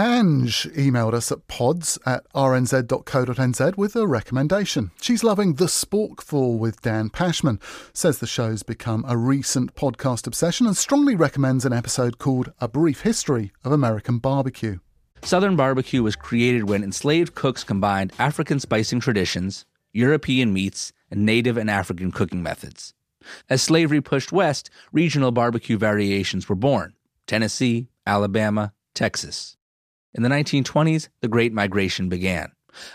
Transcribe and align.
Ange 0.00 0.66
emailed 0.74 1.12
us 1.12 1.30
at 1.30 1.46
pods 1.46 1.98
at 2.06 2.24
rnz.co.nz 2.32 3.76
with 3.76 3.94
a 3.94 4.06
recommendation. 4.06 4.92
She's 4.98 5.22
loving 5.22 5.56
The 5.56 5.66
Sporkful 5.66 6.56
with 6.56 6.80
Dan 6.80 7.10
Pashman, 7.10 7.60
says 7.92 8.18
the 8.18 8.26
show's 8.26 8.62
become 8.62 9.04
a 9.06 9.18
recent 9.18 9.74
podcast 9.74 10.26
obsession, 10.26 10.66
and 10.66 10.74
strongly 10.74 11.14
recommends 11.14 11.66
an 11.66 11.74
episode 11.74 12.16
called 12.16 12.50
A 12.62 12.66
Brief 12.66 13.02
History 13.02 13.52
of 13.62 13.72
American 13.72 14.16
Barbecue. 14.16 14.78
Southern 15.22 15.54
barbecue 15.54 16.02
was 16.02 16.16
created 16.16 16.66
when 16.66 16.82
enslaved 16.82 17.34
cooks 17.34 17.62
combined 17.62 18.14
African 18.18 18.58
spicing 18.58 19.00
traditions, 19.00 19.66
European 19.92 20.54
meats, 20.54 20.94
and 21.10 21.26
native 21.26 21.58
and 21.58 21.68
African 21.68 22.10
cooking 22.10 22.42
methods. 22.42 22.94
As 23.50 23.60
slavery 23.60 24.00
pushed 24.00 24.32
west, 24.32 24.70
regional 24.92 25.30
barbecue 25.30 25.76
variations 25.76 26.48
were 26.48 26.56
born 26.56 26.94
Tennessee, 27.26 27.88
Alabama, 28.06 28.72
Texas. 28.94 29.58
In 30.12 30.22
the 30.24 30.28
1920s, 30.28 31.08
the 31.20 31.28
Great 31.28 31.52
Migration 31.52 32.08
began. 32.08 32.50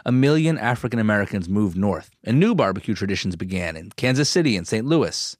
A 0.05 0.11
million 0.11 0.57
African 0.57 0.99
Americans 0.99 1.47
moved 1.47 1.77
north, 1.77 2.09
and 2.23 2.39
new 2.39 2.53
barbecue 2.53 2.93
traditions 2.93 3.35
began 3.35 3.77
in 3.77 3.91
Kansas 3.91 4.29
City 4.29 4.57
and 4.57 4.67
St. 4.67 4.85
Louis. 4.85 5.37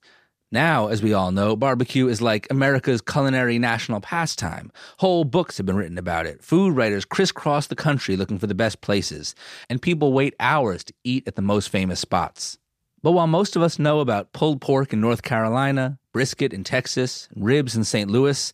Now, 0.52 0.88
as 0.88 1.02
we 1.02 1.12
all 1.12 1.32
know, 1.32 1.56
barbecue 1.58 2.08
is 2.08 2.22
like 2.22 2.48
America's 2.50 3.02
culinary 3.02 3.60
national 3.60 4.00
pastime. 4.00 4.72
Whole 5.00 5.26
books 5.26 5.58
have 5.58 5.66
been 5.66 5.76
written 5.76 5.98
about 5.98 6.26
it. 6.26 6.42
Food 6.42 6.76
writers 6.76 7.04
crisscross 7.04 7.68
the 7.68 7.76
country 7.76 8.16
looking 8.16 8.40
for 8.40 8.48
the 8.48 8.56
best 8.56 8.80
places, 8.80 9.36
and 9.70 9.82
people 9.82 10.14
wait 10.14 10.34
hours 10.40 10.84
to 10.86 10.94
eat 11.04 11.28
at 11.28 11.36
the 11.36 11.42
most 11.42 11.68
famous 11.68 12.00
spots. 12.00 12.58
But 13.04 13.12
while 13.12 13.28
most 13.28 13.56
of 13.56 13.62
us 13.62 13.80
know 13.80 14.00
about 14.00 14.34
pulled 14.34 14.62
pork 14.62 14.94
in 14.94 15.02
North 15.02 15.24
Carolina, 15.24 16.00
brisket 16.14 16.54
in 16.54 16.64
Texas, 16.64 17.28
ribs 17.36 17.76
in 17.76 17.84
St. 17.84 18.10
Louis, 18.10 18.54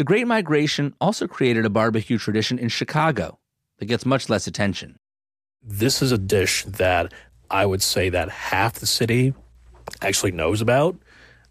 the 0.00 0.04
Great 0.04 0.26
Migration 0.26 0.94
also 0.98 1.26
created 1.26 1.66
a 1.66 1.68
barbecue 1.68 2.16
tradition 2.16 2.58
in 2.58 2.70
Chicago 2.70 3.38
that 3.76 3.84
gets 3.84 4.06
much 4.06 4.30
less 4.30 4.46
attention. 4.46 4.98
This 5.62 6.00
is 6.00 6.10
a 6.10 6.16
dish 6.16 6.64
that 6.64 7.12
I 7.50 7.66
would 7.66 7.82
say 7.82 8.08
that 8.08 8.30
half 8.30 8.76
the 8.76 8.86
city 8.86 9.34
actually 10.00 10.32
knows 10.32 10.62
about. 10.62 10.96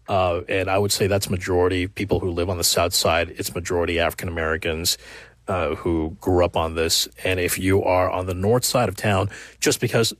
Uh, 0.08 0.40
and 0.48 0.68
I 0.68 0.78
would 0.78 0.90
say 0.90 1.06
that's 1.06 1.30
majority 1.30 1.86
people 1.86 2.18
who 2.18 2.32
live 2.32 2.50
on 2.50 2.58
the 2.58 2.64
south 2.64 2.92
side. 2.92 3.32
It's 3.38 3.54
majority 3.54 4.00
African 4.00 4.26
Americans 4.26 4.98
uh, 5.46 5.76
who 5.76 6.16
grew 6.20 6.44
up 6.44 6.56
on 6.56 6.74
this. 6.74 7.06
And 7.22 7.38
if 7.38 7.56
you 7.56 7.84
are 7.84 8.10
on 8.10 8.26
the 8.26 8.34
north 8.34 8.64
side 8.64 8.88
of 8.88 8.96
town, 8.96 9.30
just 9.60 9.80
because 9.80 10.12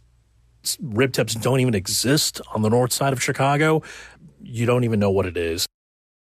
rib 0.81 1.12
tips 1.12 1.34
don't 1.34 1.59
even 1.59 1.75
exist 1.75 2.41
on 2.55 2.62
the 2.62 2.70
north 2.70 2.92
side 2.92 3.12
of 3.12 3.20
Chicago, 3.20 3.83
you 4.41 4.67
don't 4.67 4.84
even 4.84 5.00
know 5.00 5.11
what 5.11 5.27
it 5.27 5.37
is. 5.37 5.67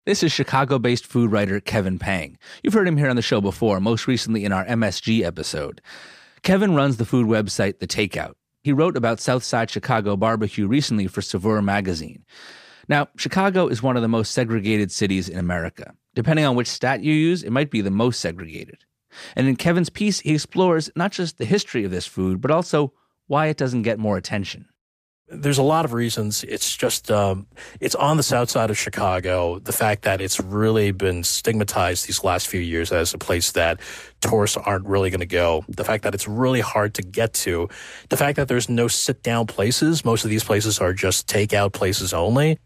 This 0.07 0.23
is 0.23 0.33
Chicago 0.33 0.79
based 0.79 1.07
food 1.07 1.33
writer 1.33 1.61
Kevin 1.61 1.99
Pang. 1.99 2.37
You've 2.63 2.75
heard 2.75 2.87
him 2.87 2.99
here 2.99 3.09
on 3.09 3.17
the 3.17 3.23
show 3.23 3.41
before, 3.41 3.81
most 3.81 4.07
recently 4.07 4.45
in 4.45 4.53
our 4.53 4.67
MSG 4.67 5.25
episode. 5.25 5.81
Kevin 6.43 6.75
runs 6.75 6.99
the 6.99 7.07
food 7.07 7.27
website 7.27 7.79
The 7.79 7.87
Takeout. 7.87 8.35
He 8.63 8.71
wrote 8.71 8.99
about 8.99 9.19
Southside 9.19 9.71
Chicago 9.71 10.15
barbecue 10.15 10.67
recently 10.67 11.07
for 11.07 11.23
Saveur 11.23 11.63
magazine. 11.63 12.23
Now, 12.87 13.09
Chicago 13.17 13.67
is 13.67 13.83
one 13.83 13.97
of 13.97 14.03
the 14.03 14.09
most 14.09 14.33
segregated 14.33 14.93
cities 14.93 15.31
in 15.31 15.39
America. 15.39 15.95
Depending 16.15 16.45
on 16.45 16.55
which 16.55 16.69
stat 16.69 17.03
you 17.03 17.15
use, 17.15 17.43
it 17.43 17.51
might 17.51 17.71
be 17.71 17.81
the 17.81 17.91
most 17.91 18.21
segregated. 18.21 18.85
And 19.35 19.49
in 19.49 19.57
Kevin's 19.57 19.89
piece, 19.89 20.21
he 20.21 20.35
explores 20.35 20.91
not 20.95 21.13
just 21.13 21.39
the 21.39 21.47
history 21.47 21.83
of 21.83 21.91
this 21.91 22.07
food, 22.07 22.43
but 22.43 22.51
also 22.51 22.93
why 23.27 23.47
it 23.47 23.57
doesn't 23.57 23.85
get 23.85 23.99
more 23.99 24.19
attention. 24.19 24.69
There's 25.29 25.57
a 25.57 25.63
lot 25.63 25.87
of 25.87 25.95
reasons. 25.95 26.45
It's 26.45 26.77
just 26.77 27.11
um, 27.11 27.47
it's 27.81 27.95
on 27.95 28.19
the 28.19 28.23
south 28.23 28.51
side 28.51 28.69
of 28.69 28.77
Chicago. 28.77 29.59
The 29.59 29.73
fact 29.73 30.03
that 30.03 30.21
it's 30.21 30.39
really 30.39 30.93
been 30.93 31.25
stigmatized 31.25 32.07
these 32.07 32.23
last 32.23 32.47
few 32.47 32.61
years 32.61 32.93
as 32.93 33.15
a 33.15 33.19
place 33.19 33.53
that 33.53 33.81
tourists 34.21 34.59
aren't 34.59 34.85
really 34.85 35.09
going 35.09 35.21
to 35.21 35.27
go. 35.27 35.65
The 35.67 35.85
fact 35.85 36.05
that 36.05 36.15
it's 36.15 36.29
really 36.29 36.61
hard 36.61 36.93
to 36.95 37.03
get 37.03 37.33
to. 37.35 37.71
The 38.11 38.19
fact 38.19 38.37
that 38.37 38.49
there's 38.49 38.69
no 38.69 38.87
sit 38.87 39.23
down 39.23 39.47
places. 39.47 40.05
Most 40.05 40.25
of 40.25 40.31
these 40.31 40.45
places 40.45 40.79
are 40.79 40.93
just 40.93 41.27
takeout 41.27 41.73
places 41.73 42.13
only. 42.13 42.59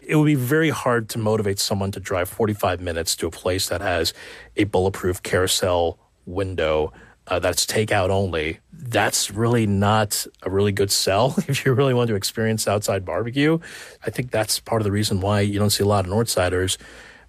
It 0.00 0.14
would 0.14 0.26
be 0.26 0.36
very 0.36 0.70
hard 0.70 1.08
to 1.10 1.18
motivate 1.18 1.58
someone 1.58 1.90
to 1.92 2.00
drive 2.00 2.28
45 2.28 2.80
minutes 2.80 3.16
to 3.16 3.26
a 3.26 3.30
place 3.32 3.68
that 3.68 3.80
has 3.80 4.14
a 4.56 4.62
bulletproof 4.64 5.24
carousel 5.24 5.98
window 6.24 6.92
uh, 7.30 7.38
that's 7.38 7.64
takeout 7.64 8.10
only, 8.10 8.58
that's 8.72 9.30
really 9.30 9.66
not 9.66 10.26
a 10.42 10.50
really 10.50 10.72
good 10.72 10.90
sell 10.90 11.34
if 11.48 11.64
you 11.64 11.72
really 11.72 11.94
want 11.94 12.08
to 12.08 12.16
experience 12.16 12.66
outside 12.66 13.04
barbecue. 13.04 13.58
I 14.04 14.10
think 14.10 14.30
that's 14.30 14.58
part 14.58 14.80
of 14.80 14.84
the 14.84 14.92
reason 14.92 15.20
why 15.20 15.40
you 15.40 15.58
don't 15.58 15.70
see 15.70 15.84
a 15.84 15.86
lot 15.86 16.04
of 16.06 16.10
Northsiders 16.10 16.76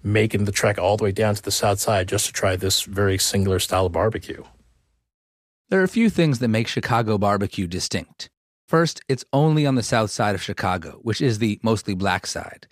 making 0.02 0.44
the 0.44 0.52
trek 0.52 0.78
all 0.78 0.96
the 0.96 1.04
way 1.04 1.12
down 1.12 1.34
to 1.34 1.42
the 1.42 1.52
south 1.52 1.78
side 1.78 2.08
just 2.08 2.26
to 2.26 2.32
try 2.32 2.56
this 2.56 2.82
very 2.82 3.16
singular 3.16 3.60
style 3.60 3.86
of 3.86 3.92
barbecue. 3.92 4.42
There 5.68 5.80
are 5.80 5.84
a 5.84 5.88
few 5.88 6.10
things 6.10 6.40
that 6.40 6.48
make 6.48 6.66
Chicago 6.66 7.16
barbecue 7.16 7.66
distinct. 7.66 8.28
First, 8.66 9.00
it's 9.08 9.24
only 9.32 9.64
on 9.66 9.76
the 9.76 9.82
south 9.82 10.10
side 10.10 10.34
of 10.34 10.42
Chicago, 10.42 10.98
which 11.02 11.20
is 11.20 11.38
the 11.38 11.60
mostly 11.62 11.94
black 11.94 12.26
side. 12.26 12.66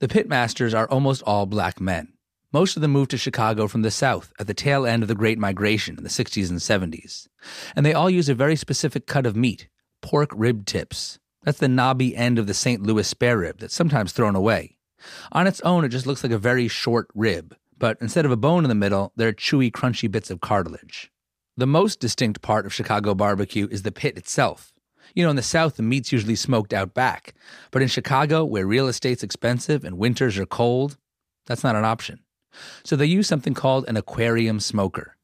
The 0.00 0.08
pitmasters 0.08 0.76
are 0.76 0.88
almost 0.88 1.22
all 1.22 1.46
black 1.46 1.80
men. 1.80 2.12
Most 2.56 2.74
of 2.74 2.80
them 2.80 2.92
moved 2.92 3.10
to 3.10 3.18
Chicago 3.18 3.68
from 3.68 3.82
the 3.82 3.90
South 3.90 4.32
at 4.38 4.46
the 4.46 4.54
tail 4.54 4.86
end 4.86 5.02
of 5.02 5.08
the 5.08 5.14
Great 5.14 5.38
Migration 5.38 5.98
in 5.98 6.04
the 6.04 6.08
60s 6.08 6.48
and 6.48 6.58
70s. 6.58 7.28
And 7.76 7.84
they 7.84 7.92
all 7.92 8.08
use 8.08 8.30
a 8.30 8.34
very 8.34 8.56
specific 8.56 9.06
cut 9.06 9.26
of 9.26 9.36
meat 9.36 9.68
pork 10.00 10.30
rib 10.34 10.64
tips. 10.64 11.18
That's 11.42 11.58
the 11.58 11.68
knobby 11.68 12.16
end 12.16 12.38
of 12.38 12.46
the 12.46 12.54
St. 12.54 12.82
Louis 12.82 13.06
spare 13.06 13.36
rib 13.36 13.58
that's 13.58 13.74
sometimes 13.74 14.12
thrown 14.12 14.34
away. 14.34 14.78
On 15.32 15.46
its 15.46 15.60
own, 15.60 15.84
it 15.84 15.90
just 15.90 16.06
looks 16.06 16.22
like 16.22 16.32
a 16.32 16.38
very 16.38 16.66
short 16.66 17.08
rib, 17.14 17.54
but 17.76 17.98
instead 18.00 18.24
of 18.24 18.30
a 18.30 18.38
bone 18.38 18.64
in 18.64 18.70
the 18.70 18.74
middle, 18.74 19.12
there 19.16 19.28
are 19.28 19.34
chewy, 19.34 19.70
crunchy 19.70 20.10
bits 20.10 20.30
of 20.30 20.40
cartilage. 20.40 21.12
The 21.58 21.66
most 21.66 22.00
distinct 22.00 22.40
part 22.40 22.64
of 22.64 22.72
Chicago 22.72 23.14
barbecue 23.14 23.68
is 23.70 23.82
the 23.82 23.92
pit 23.92 24.16
itself. 24.16 24.72
You 25.14 25.24
know, 25.24 25.30
in 25.30 25.36
the 25.36 25.42
South, 25.42 25.76
the 25.76 25.82
meat's 25.82 26.10
usually 26.10 26.36
smoked 26.36 26.72
out 26.72 26.94
back, 26.94 27.34
but 27.70 27.82
in 27.82 27.88
Chicago, 27.88 28.46
where 28.46 28.66
real 28.66 28.88
estate's 28.88 29.22
expensive 29.22 29.84
and 29.84 29.98
winters 29.98 30.38
are 30.38 30.46
cold, 30.46 30.96
that's 31.44 31.62
not 31.62 31.76
an 31.76 31.84
option. 31.84 32.20
So 32.84 32.96
they 32.96 33.06
use 33.06 33.26
something 33.26 33.54
called 33.54 33.88
an 33.88 33.96
aquarium 33.96 34.60
smoker. 34.60 35.16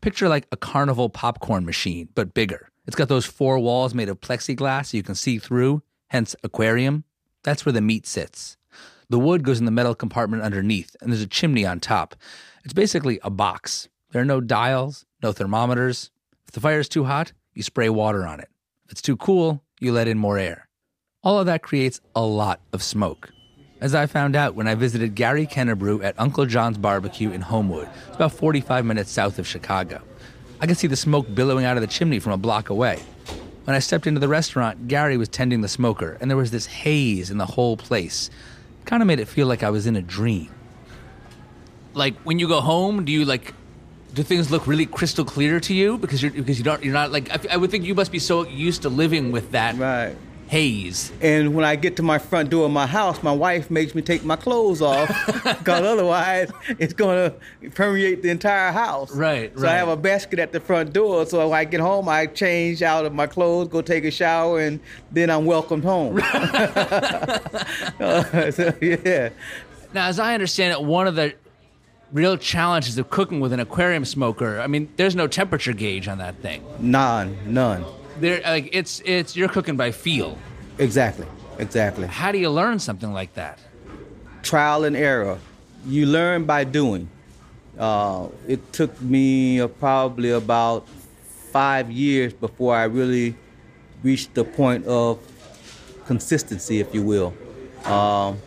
Picture 0.00 0.28
like 0.28 0.46
a 0.50 0.56
carnival 0.56 1.08
popcorn 1.08 1.64
machine, 1.64 2.08
but 2.14 2.34
bigger. 2.34 2.70
It's 2.86 2.96
got 2.96 3.08
those 3.08 3.26
four 3.26 3.58
walls 3.58 3.94
made 3.94 4.08
of 4.08 4.20
plexiglass 4.20 4.86
so 4.86 4.96
you 4.96 5.02
can 5.02 5.14
see 5.14 5.38
through, 5.38 5.82
hence 6.08 6.36
aquarium. 6.42 7.04
That's 7.42 7.66
where 7.66 7.72
the 7.72 7.80
meat 7.80 8.06
sits. 8.06 8.56
The 9.08 9.18
wood 9.18 9.44
goes 9.44 9.58
in 9.58 9.64
the 9.64 9.70
metal 9.70 9.94
compartment 9.94 10.42
underneath, 10.42 10.96
and 11.00 11.10
there's 11.10 11.22
a 11.22 11.28
chimney 11.28 11.64
on 11.64 11.80
top. 11.80 12.16
It's 12.64 12.74
basically 12.74 13.20
a 13.22 13.30
box. 13.30 13.88
There 14.10 14.22
are 14.22 14.26
no 14.26 14.40
dials, 14.40 15.04
no 15.22 15.32
thermometers. 15.32 16.10
If 16.46 16.52
the 16.52 16.60
fire 16.60 16.80
is 16.80 16.88
too 16.88 17.04
hot, 17.04 17.32
you 17.54 17.62
spray 17.62 17.88
water 17.88 18.26
on 18.26 18.40
it. 18.40 18.48
If 18.84 18.92
it's 18.92 19.02
too 19.02 19.16
cool, 19.16 19.62
you 19.80 19.92
let 19.92 20.08
in 20.08 20.18
more 20.18 20.38
air. 20.38 20.68
All 21.22 21.38
of 21.38 21.46
that 21.46 21.62
creates 21.62 22.00
a 22.14 22.22
lot 22.22 22.60
of 22.72 22.82
smoke 22.82 23.30
as 23.80 23.94
I 23.94 24.06
found 24.06 24.36
out 24.36 24.54
when 24.54 24.66
I 24.66 24.74
visited 24.74 25.14
Gary 25.14 25.46
Kennebrew 25.46 26.02
at 26.02 26.14
Uncle 26.18 26.46
John's 26.46 26.78
Barbecue 26.78 27.30
in 27.30 27.42
Homewood. 27.42 27.88
It's 28.06 28.16
about 28.16 28.32
45 28.32 28.84
minutes 28.84 29.10
south 29.10 29.38
of 29.38 29.46
Chicago. 29.46 30.00
I 30.60 30.66
could 30.66 30.78
see 30.78 30.86
the 30.86 30.96
smoke 30.96 31.34
billowing 31.34 31.64
out 31.64 31.76
of 31.76 31.82
the 31.82 31.86
chimney 31.86 32.18
from 32.18 32.32
a 32.32 32.38
block 32.38 32.70
away. 32.70 33.02
When 33.64 33.76
I 33.76 33.80
stepped 33.80 34.06
into 34.06 34.20
the 34.20 34.28
restaurant, 34.28 34.88
Gary 34.88 35.16
was 35.16 35.28
tending 35.28 35.60
the 35.60 35.68
smoker, 35.68 36.16
and 36.20 36.30
there 36.30 36.36
was 36.36 36.50
this 36.50 36.66
haze 36.66 37.30
in 37.30 37.38
the 37.38 37.46
whole 37.46 37.76
place. 37.76 38.30
Kind 38.84 39.02
of 39.02 39.06
made 39.06 39.20
it 39.20 39.26
feel 39.26 39.46
like 39.46 39.62
I 39.62 39.70
was 39.70 39.86
in 39.86 39.96
a 39.96 40.02
dream. 40.02 40.50
Like 41.92 42.16
when 42.20 42.38
you 42.38 42.48
go 42.48 42.60
home, 42.60 43.04
do 43.04 43.12
you 43.12 43.24
like 43.24 43.52
do 44.14 44.22
things 44.22 44.50
look 44.50 44.66
really 44.66 44.86
crystal 44.86 45.24
clear 45.24 45.60
to 45.60 45.74
you 45.74 45.98
because 45.98 46.22
you're 46.22 46.30
because 46.30 46.56
you 46.56 46.64
don't 46.64 46.82
you're 46.82 46.94
not 46.94 47.10
like 47.10 47.30
I, 47.30 47.54
I 47.54 47.56
would 47.58 47.70
think 47.70 47.84
you 47.84 47.94
must 47.94 48.12
be 48.12 48.18
so 48.18 48.46
used 48.46 48.82
to 48.82 48.88
living 48.88 49.30
with 49.30 49.50
that 49.50 49.76
right 49.76 50.16
haze. 50.48 51.12
And 51.20 51.54
when 51.54 51.64
I 51.64 51.76
get 51.76 51.96
to 51.96 52.02
my 52.02 52.18
front 52.18 52.50
door 52.50 52.66
of 52.66 52.70
my 52.70 52.86
house, 52.86 53.22
my 53.22 53.32
wife 53.32 53.70
makes 53.70 53.94
me 53.94 54.02
take 54.02 54.24
my 54.24 54.36
clothes 54.36 54.80
off 54.82 55.08
because 55.44 55.82
otherwise 55.82 56.50
it's 56.78 56.92
going 56.92 57.30
to 57.30 57.70
permeate 57.70 58.22
the 58.22 58.30
entire 58.30 58.72
house. 58.72 59.14
Right, 59.14 59.50
right. 59.50 59.52
so 59.56 59.64
right. 59.64 59.72
I 59.72 59.76
have 59.76 59.88
a 59.88 59.96
basket 59.96 60.38
at 60.38 60.52
the 60.52 60.60
front 60.60 60.92
door. 60.92 61.26
So 61.26 61.48
when 61.48 61.58
I 61.58 61.64
get 61.64 61.80
home, 61.80 62.08
I 62.08 62.26
change 62.26 62.82
out 62.82 63.04
of 63.04 63.14
my 63.14 63.26
clothes, 63.26 63.68
go 63.68 63.82
take 63.82 64.04
a 64.04 64.10
shower, 64.10 64.60
and 64.60 64.80
then 65.10 65.30
I'm 65.30 65.44
welcomed 65.46 65.84
home. 65.84 66.20
uh, 66.22 67.40
so, 68.50 68.74
yeah. 68.80 69.30
Now, 69.92 70.08
as 70.08 70.18
I 70.18 70.34
understand 70.34 70.72
it, 70.72 70.82
one 70.82 71.06
of 71.06 71.14
the 71.14 71.34
real 72.12 72.36
challenges 72.36 72.98
of 72.98 73.10
cooking 73.10 73.40
with 73.40 73.52
an 73.52 73.60
aquarium 73.60 74.04
smoker. 74.04 74.60
I 74.60 74.68
mean, 74.68 74.92
there's 74.96 75.16
no 75.16 75.26
temperature 75.26 75.72
gauge 75.72 76.06
on 76.08 76.18
that 76.18 76.36
thing. 76.36 76.64
None, 76.78 77.36
none. 77.52 77.84
There, 78.20 78.40
like 78.44 78.70
it's 78.72 79.02
it's 79.04 79.36
you're 79.36 79.48
cooking 79.48 79.76
by 79.76 79.90
feel. 79.92 80.38
Exactly, 80.78 81.26
exactly. 81.58 82.06
How 82.06 82.32
do 82.32 82.38
you 82.38 82.50
learn 82.50 82.78
something 82.78 83.12
like 83.12 83.34
that? 83.34 83.58
Trial 84.42 84.84
and 84.84 84.96
error. 84.96 85.38
You 85.86 86.06
learn 86.06 86.44
by 86.44 86.64
doing. 86.64 87.08
Uh, 87.78 88.28
it 88.48 88.72
took 88.72 89.00
me 89.02 89.60
uh, 89.60 89.68
probably 89.68 90.30
about 90.30 90.88
five 91.52 91.90
years 91.90 92.32
before 92.32 92.74
I 92.74 92.84
really 92.84 93.34
reached 94.02 94.34
the 94.34 94.44
point 94.44 94.86
of 94.86 95.18
consistency, 96.06 96.80
if 96.80 96.94
you 96.94 97.02
will. 97.02 97.34
Um, 97.84 98.38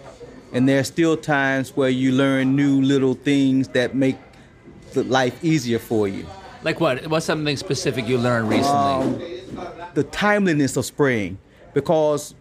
and 0.52 0.68
there 0.68 0.80
are 0.80 0.84
still 0.84 1.16
times 1.16 1.76
where 1.76 1.90
you 1.90 2.12
learn 2.12 2.56
new 2.56 2.82
little 2.82 3.14
things 3.14 3.68
that 3.70 3.94
make 3.94 4.18
the 4.94 5.04
life 5.04 5.44
easier 5.44 5.80
for 5.80 6.08
you. 6.08 6.26
Like 6.64 6.80
what? 6.80 7.08
What's 7.08 7.26
something 7.26 7.56
specific 7.56 8.08
you 8.08 8.18
learned 8.18 8.50
recently? 8.50 9.36
Um, 9.36 9.39
the 9.94 10.04
timeliness 10.04 10.78
of 10.78 10.86
spraying, 10.86 11.38
because 11.74 12.36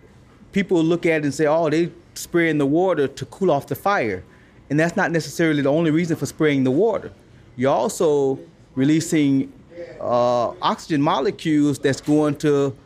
people 0.52 0.82
look 0.82 1.06
at 1.06 1.18
it 1.18 1.24
and 1.24 1.34
say, 1.34 1.46
"Oh, 1.46 1.68
they 1.70 1.90
spray 2.14 2.50
in 2.50 2.58
the 2.58 2.66
water 2.66 3.08
to 3.08 3.24
cool 3.26 3.50
off 3.50 3.66
the 3.66 3.74
fire," 3.74 4.22
and 4.70 4.78
that's 4.78 4.96
not 4.96 5.10
necessarily 5.12 5.62
the 5.62 5.70
only 5.70 5.90
reason 5.90 6.16
for 6.16 6.26
spraying 6.26 6.64
the 6.64 6.70
water. 6.70 7.12
You're 7.56 7.74
also 7.74 8.38
releasing 8.74 9.52
uh, 10.00 10.48
oxygen 10.62 11.02
molecules 11.02 11.78
that's 11.78 12.00
going 12.00 12.36
to 12.36 12.76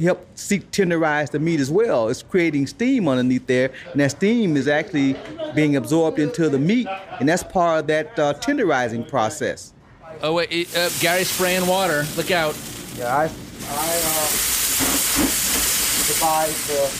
help 0.00 0.26
seek 0.34 0.70
tenderize 0.70 1.30
the 1.30 1.38
meat 1.38 1.60
as 1.60 1.70
well. 1.70 2.08
It's 2.08 2.22
creating 2.22 2.66
steam 2.66 3.06
underneath 3.08 3.46
there, 3.46 3.70
and 3.92 4.00
that 4.00 4.12
steam 4.12 4.56
is 4.56 4.66
actually 4.66 5.16
being 5.54 5.76
absorbed 5.76 6.18
into 6.18 6.48
the 6.48 6.58
meat, 6.58 6.88
and 7.18 7.28
that's 7.28 7.42
part 7.42 7.80
of 7.80 7.86
that 7.88 8.18
uh, 8.18 8.34
tenderizing 8.34 9.08
process. 9.08 9.72
Oh 10.22 10.34
wait, 10.34 10.74
uh, 10.76 10.88
Gary's 11.00 11.30
spraying 11.30 11.66
water. 11.66 12.04
Look 12.16 12.30
out! 12.30 12.56
Yeah, 12.96 13.16
I, 13.16 13.30
I 13.72 13.74
uh, 14.04 14.30
the. 16.66 16.90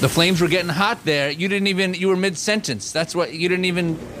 The 0.00 0.08
flames 0.08 0.40
were 0.40 0.48
getting 0.48 0.68
hot 0.68 1.04
there. 1.04 1.30
You 1.30 1.46
didn't 1.46 1.68
even. 1.68 1.94
You 1.94 2.08
were 2.08 2.16
mid 2.16 2.36
sentence. 2.36 2.90
That's 2.90 3.14
what 3.14 3.34
you 3.34 3.48
didn't 3.48 3.66
even. 3.66 3.96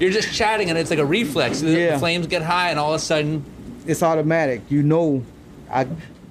you're 0.00 0.12
just 0.12 0.32
chatting, 0.32 0.70
and 0.70 0.78
it's 0.78 0.90
like 0.90 1.00
a 1.00 1.04
reflex. 1.04 1.60
The, 1.60 1.70
Yeah. 1.70 1.92
the 1.94 1.98
flames 1.98 2.28
get 2.28 2.42
high, 2.42 2.70
and 2.70 2.78
all 2.78 2.94
of 2.94 3.00
a 3.00 3.04
sudden, 3.04 3.44
It's 3.86 4.04
automatic. 4.04 4.60
You 4.68 4.84
know, 4.84 5.24
I 5.68 5.88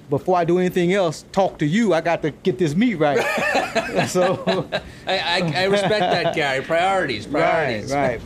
before 0.08 0.36
I 0.38 0.44
do 0.44 0.58
anything 0.58 0.94
else, 0.94 1.24
talk 1.32 1.58
to 1.58 1.66
you. 1.66 1.92
I 1.92 2.00
got 2.00 2.22
to 2.22 2.30
get 2.30 2.58
this 2.58 2.74
meat 2.74 2.94
right. 2.94 3.18
so 4.08 4.66
I, 5.06 5.18
I, 5.18 5.52
I 5.56 5.64
respect 5.64 6.00
that, 6.00 6.34
Gary. 6.34 6.62
Priorities, 6.62 7.26
right, 7.28 7.42
priorities. 7.42 7.92
right. 7.92 8.20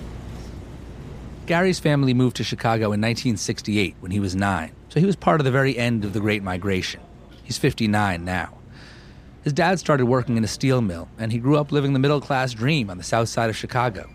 Gary's 1.47 1.79
family 1.79 2.13
moved 2.13 2.37
to 2.37 2.45
Chicago 2.45 2.87
in 2.87 3.01
1968 3.01 3.95
when 4.01 4.11
he 4.11 4.19
was 4.19 4.35
nine, 4.35 4.73
so 4.89 4.99
he 4.99 5.07
was 5.07 5.15
part 5.15 5.41
of 5.41 5.45
the 5.45 5.53
very 5.53 5.79
end 5.79 6.05
of 6.05 6.13
the 6.13 6.19
Great 6.19 6.43
Migration. 6.43 7.01
He's 7.45 7.57
59 7.57 8.25
now. 8.25 8.53
His 9.45 9.53
dad 9.53 9.79
started 9.79 10.07
working 10.07 10.37
in 10.37 10.43
a 10.43 10.49
steel 10.49 10.81
mill, 10.81 11.09
and 11.19 11.31
he 11.31 11.39
grew 11.39 11.57
up 11.57 11.71
living 11.71 11.93
the 11.93 12.01
middle 12.01 12.21
class 12.21 12.53
dream 12.53 12.91
on 12.91 12.99
the 12.99 13.05
south 13.05 13.29
side 13.29 13.49
of 13.49 13.57
Chicago. 13.57 14.11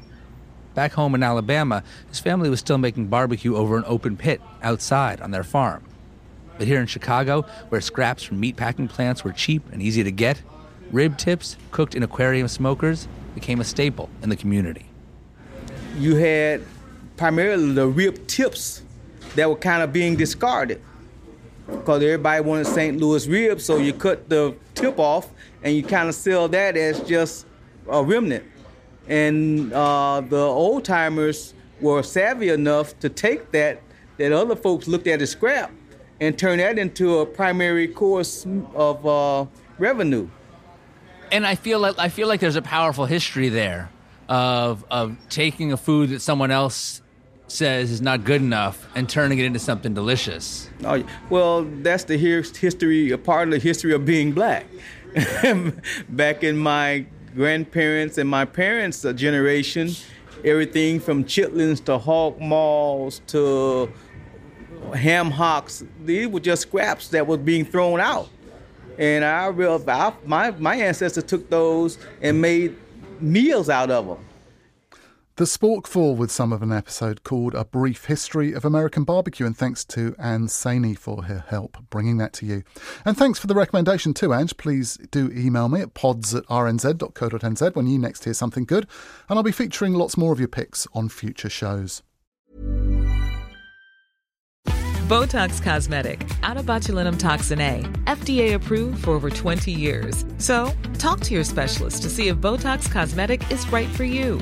Back 0.75 0.91
home 0.91 1.15
in 1.15 1.23
Alabama, 1.23 1.83
his 2.09 2.19
family 2.19 2.49
was 2.49 2.59
still 2.59 2.77
making 2.77 3.07
barbecue 3.07 3.55
over 3.55 3.77
an 3.77 3.85
open 3.87 4.17
pit 4.17 4.41
outside 4.61 5.21
on 5.21 5.31
their 5.31 5.45
farm. 5.45 5.85
But 6.57 6.67
here 6.67 6.81
in 6.81 6.87
Chicago, 6.87 7.43
where 7.69 7.79
scraps 7.79 8.23
from 8.23 8.41
meatpacking 8.41 8.89
plants 8.89 9.23
were 9.23 9.31
cheap 9.31 9.63
and 9.71 9.81
easy 9.81 10.03
to 10.03 10.11
get, 10.11 10.41
rib 10.91 11.17
tips 11.17 11.55
cooked 11.71 11.95
in 11.95 12.03
aquarium 12.03 12.49
smokers 12.49 13.07
became 13.35 13.61
a 13.61 13.65
staple 13.65 14.09
in 14.21 14.27
the 14.27 14.35
community. 14.35 14.87
You 15.97 16.15
had 16.15 16.61
primarily 17.21 17.71
the 17.73 17.85
rib 17.87 18.25
tips 18.25 18.81
that 19.35 19.47
were 19.47 19.55
kind 19.55 19.83
of 19.83 19.93
being 19.93 20.15
discarded 20.15 20.81
because 21.67 22.01
everybody 22.01 22.41
wanted 22.41 22.65
St. 22.65 22.97
Louis 22.97 23.27
ribs, 23.27 23.63
so 23.63 23.77
you 23.77 23.93
cut 23.93 24.27
the 24.27 24.55
tip 24.73 24.97
off 24.97 25.29
and 25.61 25.75
you 25.75 25.83
kind 25.83 26.09
of 26.09 26.15
sell 26.15 26.47
that 26.47 26.75
as 26.75 26.99
just 27.01 27.45
a 27.87 28.03
remnant. 28.03 28.43
And 29.07 29.71
uh, 29.71 30.21
the 30.27 30.35
old 30.35 30.83
timers 30.83 31.53
were 31.79 32.01
savvy 32.01 32.49
enough 32.49 32.97
to 33.01 33.07
take 33.09 33.51
that 33.51 33.83
that 34.17 34.31
other 34.31 34.55
folks 34.55 34.87
looked 34.87 35.05
at 35.05 35.21
as 35.21 35.29
scrap 35.29 35.71
and 36.19 36.35
turn 36.39 36.57
that 36.57 36.79
into 36.79 37.19
a 37.19 37.25
primary 37.27 37.87
course 37.87 38.47
of 38.73 39.05
uh, 39.05 39.45
revenue. 39.77 40.27
and 41.31 41.45
I 41.45 41.53
feel 41.53 41.79
like 41.79 41.99
I 41.99 42.09
feel 42.09 42.27
like 42.27 42.39
there's 42.39 42.55
a 42.55 42.63
powerful 42.63 43.05
history 43.05 43.49
there 43.49 43.91
of 44.27 44.83
of 44.89 45.15
taking 45.29 45.71
a 45.71 45.77
food 45.77 46.09
that 46.09 46.21
someone 46.21 46.49
else 46.49 47.01
says 47.51 47.91
is 47.91 48.01
not 48.01 48.23
good 48.23 48.41
enough 48.41 48.87
and 48.95 49.07
turning 49.09 49.39
it 49.39 49.45
into 49.45 49.59
something 49.59 49.93
delicious. 49.93 50.69
Oh, 50.83 51.03
well, 51.29 51.63
that's 51.63 52.05
the 52.05 52.17
his- 52.17 52.55
history, 52.55 53.11
a 53.11 53.17
part 53.17 53.47
of 53.47 53.51
the 53.51 53.59
history 53.59 53.93
of 53.93 54.05
being 54.05 54.31
black. 54.31 54.65
Back 56.09 56.43
in 56.43 56.57
my 56.57 57.05
grandparents 57.35 58.17
and 58.17 58.29
my 58.29 58.45
parents' 58.45 59.05
generation, 59.15 59.91
everything 60.43 60.99
from 60.99 61.25
chitlins 61.25 61.83
to 61.85 61.97
hog 61.97 62.39
maws 62.39 63.21
to 63.27 63.91
ham 64.95 65.31
hocks, 65.31 65.83
these 66.05 66.27
were 66.27 66.39
just 66.39 66.63
scraps 66.63 67.09
that 67.09 67.27
was 67.27 67.39
being 67.39 67.65
thrown 67.65 67.99
out. 67.99 68.29
And 68.97 69.23
I 69.23 69.47
I, 69.47 70.13
my, 70.25 70.51
my 70.51 70.75
ancestors 70.75 71.23
took 71.23 71.49
those 71.49 71.97
and 72.21 72.41
made 72.41 72.75
meals 73.19 73.69
out 73.69 73.89
of 73.89 74.07
them. 74.07 74.17
The 75.37 75.45
Sporkful 75.45 76.17
with 76.17 76.29
some 76.29 76.51
of 76.51 76.61
an 76.61 76.73
episode 76.73 77.23
called 77.23 77.55
A 77.55 77.63
Brief 77.63 78.05
History 78.05 78.51
of 78.51 78.65
American 78.65 79.05
Barbecue, 79.05 79.45
and 79.45 79.55
thanks 79.55 79.85
to 79.85 80.13
Anne 80.19 80.47
Saini 80.47 80.97
for 80.97 81.23
her 81.23 81.45
help 81.47 81.77
bringing 81.89 82.17
that 82.17 82.33
to 82.33 82.45
you. 82.45 82.63
And 83.05 83.17
thanks 83.17 83.39
for 83.39 83.47
the 83.47 83.55
recommendation 83.55 84.13
too, 84.13 84.33
Ange. 84.33 84.57
Please 84.57 84.97
do 85.09 85.31
email 85.31 85.69
me 85.69 85.81
at 85.81 85.93
pods 85.93 86.35
at 86.35 86.45
rnz.co.nz 86.47 87.75
when 87.75 87.87
you 87.87 87.97
next 87.97 88.25
hear 88.25 88.33
something 88.33 88.65
good, 88.65 88.87
and 89.29 89.39
I'll 89.39 89.43
be 89.43 89.53
featuring 89.53 89.93
lots 89.93 90.17
more 90.17 90.33
of 90.33 90.39
your 90.39 90.49
picks 90.49 90.85
on 90.93 91.07
future 91.07 91.49
shows. 91.49 92.03
Botox 95.07 95.61
Cosmetic, 95.61 96.25
out 96.43 96.57
of 96.57 96.65
botulinum 96.65 97.17
toxin 97.17 97.61
A, 97.61 97.81
FDA 98.05 98.53
approved 98.53 99.03
for 99.03 99.11
over 99.11 99.29
20 99.29 99.71
years. 99.71 100.25
So, 100.37 100.71
talk 100.97 101.21
to 101.21 101.33
your 101.33 101.43
specialist 101.43 102.01
to 102.03 102.09
see 102.09 102.27
if 102.27 102.37
Botox 102.37 102.91
Cosmetic 102.91 103.49
is 103.51 103.69
right 103.71 103.89
for 103.89 104.03
you. 104.05 104.41